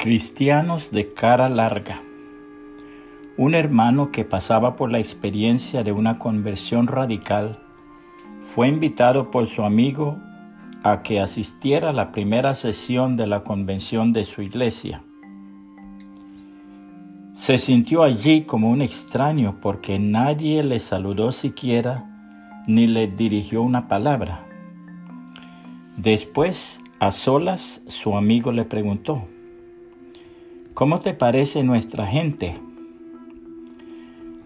Cristianos 0.00 0.92
de 0.92 1.12
cara 1.12 1.48
larga. 1.48 2.00
Un 3.36 3.56
hermano 3.56 4.12
que 4.12 4.24
pasaba 4.24 4.76
por 4.76 4.92
la 4.92 5.00
experiencia 5.00 5.82
de 5.82 5.90
una 5.90 6.20
conversión 6.20 6.86
radical 6.86 7.58
fue 8.38 8.68
invitado 8.68 9.32
por 9.32 9.48
su 9.48 9.64
amigo 9.64 10.16
a 10.84 11.02
que 11.02 11.18
asistiera 11.18 11.90
a 11.90 11.92
la 11.92 12.12
primera 12.12 12.54
sesión 12.54 13.16
de 13.16 13.26
la 13.26 13.42
convención 13.42 14.12
de 14.12 14.24
su 14.24 14.40
iglesia. 14.40 15.02
Se 17.32 17.58
sintió 17.58 18.04
allí 18.04 18.42
como 18.42 18.70
un 18.70 18.82
extraño 18.82 19.56
porque 19.60 19.98
nadie 19.98 20.62
le 20.62 20.78
saludó 20.78 21.32
siquiera 21.32 22.04
ni 22.68 22.86
le 22.86 23.08
dirigió 23.08 23.62
una 23.62 23.88
palabra. 23.88 24.46
Después, 25.96 26.80
a 27.00 27.10
solas, 27.10 27.82
su 27.88 28.16
amigo 28.16 28.52
le 28.52 28.64
preguntó, 28.64 29.26
¿Cómo 30.78 31.00
te 31.00 31.12
parece 31.12 31.64
nuestra 31.64 32.06
gente? 32.06 32.54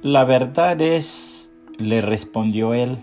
La 0.01 0.25
verdad 0.25 0.81
es, 0.81 1.53
le 1.77 2.01
respondió 2.01 2.73
él, 2.73 3.01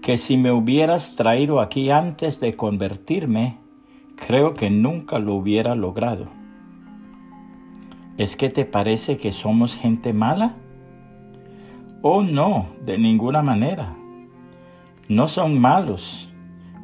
que 0.00 0.16
si 0.16 0.38
me 0.38 0.50
hubieras 0.50 1.16
traído 1.16 1.60
aquí 1.60 1.90
antes 1.90 2.40
de 2.40 2.56
convertirme, 2.56 3.58
creo 4.16 4.54
que 4.54 4.70
nunca 4.70 5.18
lo 5.18 5.34
hubiera 5.34 5.74
logrado. 5.74 6.28
¿Es 8.16 8.36
que 8.36 8.48
te 8.48 8.64
parece 8.64 9.18
que 9.18 9.30
somos 9.30 9.76
gente 9.76 10.14
mala? 10.14 10.54
Oh, 12.00 12.22
no, 12.22 12.68
de 12.86 12.96
ninguna 12.96 13.42
manera. 13.42 13.94
No 15.08 15.28
son 15.28 15.60
malos, 15.60 16.32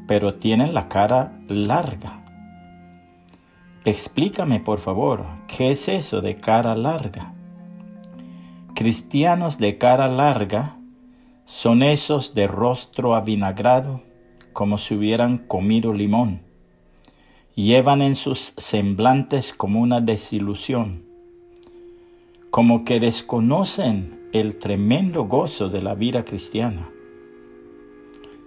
pero 0.06 0.34
tienen 0.34 0.74
la 0.74 0.88
cara 0.88 1.32
larga. 1.48 2.19
Explícame, 3.84 4.60
por 4.60 4.78
favor, 4.78 5.24
¿qué 5.46 5.70
es 5.70 5.88
eso 5.88 6.20
de 6.20 6.36
cara 6.36 6.74
larga? 6.74 7.32
Cristianos 8.74 9.56
de 9.56 9.78
cara 9.78 10.06
larga 10.06 10.76
son 11.46 11.82
esos 11.82 12.34
de 12.34 12.46
rostro 12.46 13.14
avinagrado, 13.14 14.02
como 14.52 14.76
si 14.76 14.94
hubieran 14.94 15.38
comido 15.38 15.94
limón. 15.94 16.42
Llevan 17.54 18.02
en 18.02 18.16
sus 18.16 18.52
semblantes 18.58 19.54
como 19.54 19.80
una 19.80 20.02
desilusión, 20.02 21.02
como 22.50 22.84
que 22.84 23.00
desconocen 23.00 24.28
el 24.34 24.58
tremendo 24.58 25.24
gozo 25.24 25.70
de 25.70 25.80
la 25.80 25.94
vida 25.94 26.26
cristiana. 26.26 26.90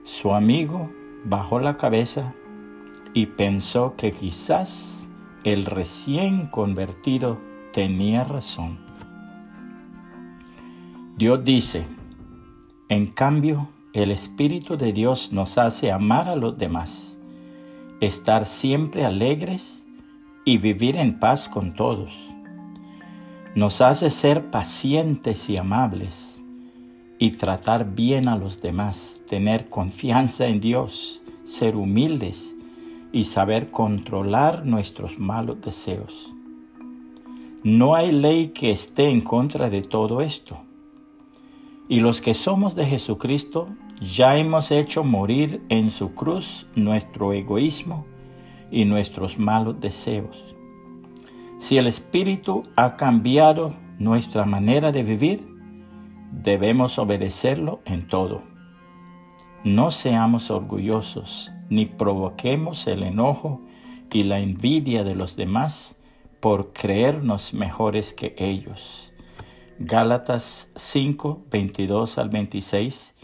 Su 0.03 0.35
amigo 0.35 0.91
bajó 1.25 1.59
la 1.59 1.77
cabeza 1.77 2.35
y 3.15 3.25
pensó 3.25 3.95
que 3.97 4.11
quizás 4.11 5.02
el 5.43 5.65
recién 5.65 6.47
convertido 6.47 7.37
tenía 7.73 8.23
razón. 8.23 8.79
Dios 11.17 11.43
dice, 11.43 11.85
en 12.87 13.07
cambio, 13.07 13.67
el 13.91 14.11
Espíritu 14.11 14.77
de 14.77 14.93
Dios 14.93 15.33
nos 15.33 15.57
hace 15.57 15.91
amar 15.91 16.29
a 16.29 16.37
los 16.37 16.57
demás, 16.57 17.17
estar 17.99 18.45
siempre 18.45 19.03
alegres 19.03 19.83
y 20.45 20.57
vivir 20.57 20.95
en 20.95 21.19
paz 21.19 21.49
con 21.49 21.73
todos. 21.75 22.13
Nos 23.53 23.81
hace 23.81 24.11
ser 24.11 24.49
pacientes 24.49 25.49
y 25.49 25.57
amables 25.57 26.41
y 27.19 27.31
tratar 27.31 27.93
bien 27.93 28.27
a 28.29 28.37
los 28.37 28.61
demás, 28.61 29.21
tener 29.27 29.69
confianza 29.69 30.47
en 30.47 30.61
Dios, 30.61 31.21
ser 31.43 31.75
humildes 31.75 32.52
y 33.13 33.25
saber 33.25 33.71
controlar 33.71 34.65
nuestros 34.65 35.17
malos 35.19 35.61
deseos. 35.61 36.33
No 37.63 37.95
hay 37.95 38.11
ley 38.11 38.47
que 38.47 38.71
esté 38.71 39.07
en 39.07 39.21
contra 39.21 39.69
de 39.69 39.83
todo 39.83 40.19
esto. 40.19 40.57
Y 41.87 41.99
los 41.99 42.19
que 42.19 42.33
somos 42.33 42.75
de 42.75 42.85
Jesucristo 42.85 43.69
ya 44.01 44.35
hemos 44.37 44.71
hecho 44.71 45.03
morir 45.03 45.61
en 45.69 45.91
su 45.91 46.13
cruz 46.15 46.67
nuestro 46.75 47.31
egoísmo 47.31 48.05
y 48.71 48.83
nuestros 48.83 49.37
malos 49.37 49.79
deseos. 49.79 50.55
Si 51.59 51.77
el 51.77 51.87
Espíritu 51.87 52.63
ha 52.75 52.97
cambiado 52.97 53.73
nuestra 53.99 54.43
manera 54.43 54.91
de 54.91 55.03
vivir, 55.03 55.47
debemos 56.31 56.97
obedecerlo 56.97 57.79
en 57.85 58.07
todo. 58.07 58.52
No 59.63 59.91
seamos 59.91 60.51
orgullosos 60.51 61.53
ni 61.69 61.85
provoquemos 61.85 62.85
el 62.87 63.01
enojo 63.01 63.61
y 64.11 64.23
la 64.23 64.39
envidia 64.39 65.05
de 65.05 65.15
los 65.15 65.37
demás 65.37 65.95
por 66.41 66.73
creernos 66.73 67.53
mejores 67.53 68.13
que 68.13 68.35
ellos. 68.37 69.13
Gálatas 69.79 70.69
5, 70.75 71.45
22 71.49 72.17
al 72.17 72.29
26, 72.29 73.15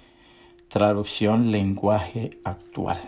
traducción 0.70 1.52
lenguaje 1.52 2.30
actual. 2.46 3.02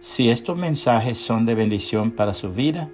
Si 0.00 0.28
estos 0.28 0.58
mensajes 0.58 1.18
son 1.18 1.46
de 1.46 1.54
bendición 1.54 2.10
para 2.10 2.34
su 2.34 2.52
vida, 2.52 2.90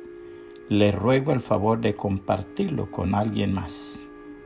le 0.69 0.93
ruego 0.93 1.33
el 1.33 1.41
favor 1.41 1.81
de 1.81 1.97
compartirlo 1.97 2.93
con 2.93 3.17
alguien 3.17 3.53
más 3.53 4.01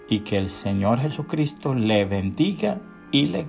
y 0.09 0.21
que 0.21 0.39
el 0.39 0.49
Señor 0.49 1.01
Jesucristo 1.01 1.75
le 1.75 2.07
bendiga 2.07 2.81
y 3.13 3.27
le 3.27 3.47